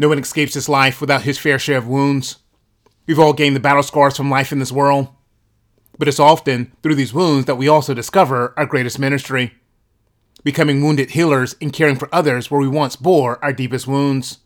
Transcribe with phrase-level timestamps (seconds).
[0.00, 2.38] No one escapes this life without his fair share of wounds.
[3.06, 5.08] We've all gained the battle scars from life in this world.
[5.98, 9.52] But it's often through these wounds that we also discover our greatest ministry.
[10.42, 14.38] Becoming wounded healers and caring for others where we once bore our deepest wounds.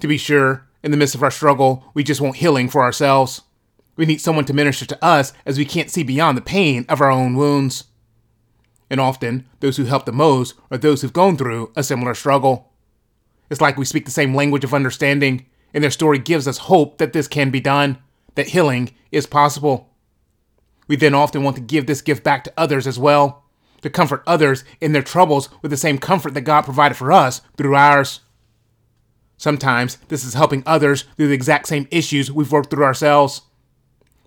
[0.00, 3.42] To be sure, in the midst of our struggle, we just want healing for ourselves.
[3.94, 7.00] We need someone to minister to us as we can't see beyond the pain of
[7.00, 7.84] our own wounds.
[8.90, 12.71] And often, those who help the most are those who've gone through a similar struggle.
[13.52, 16.96] It's like we speak the same language of understanding, and their story gives us hope
[16.96, 17.98] that this can be done,
[18.34, 19.90] that healing is possible.
[20.88, 23.44] We then often want to give this gift back to others as well,
[23.82, 27.42] to comfort others in their troubles with the same comfort that God provided for us
[27.58, 28.20] through ours.
[29.36, 33.42] Sometimes this is helping others through the exact same issues we've worked through ourselves.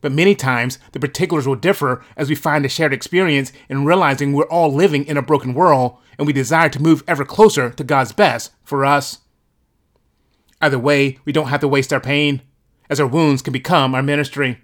[0.06, 4.34] But many times the particulars will differ as we find a shared experience in realizing
[4.34, 7.84] we're all living in a broken world and we desire to move ever closer to
[7.84, 9.22] God's best for us.
[10.62, 12.44] Either way, we don't have to waste our pain,
[12.88, 14.60] as our wounds can become our ministry.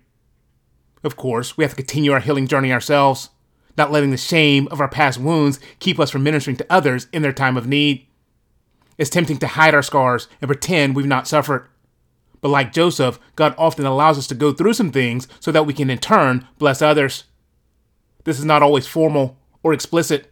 [1.03, 3.31] Of course, we have to continue our healing journey ourselves,
[3.79, 7.23] not letting the shame of our past wounds keep us from ministering to others in
[7.23, 8.05] their time of need.
[8.99, 11.67] It's tempting to hide our scars and pretend we've not suffered.
[12.41, 15.73] But like Joseph, God often allows us to go through some things so that we
[15.73, 17.25] can in turn bless others.
[18.23, 20.31] This is not always formal or explicit.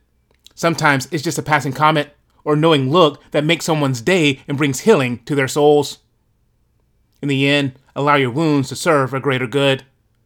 [0.55, 2.09] Sometimes it's just a passing comment
[2.43, 5.99] or knowing look that makes someone's day and brings healing to their souls.
[7.21, 9.83] In the end, allow your wounds to serve a greater good,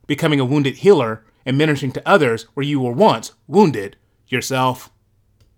[0.07, 3.97] becoming a wounded healer and ministering to others where you were once wounded
[4.27, 4.89] yourself.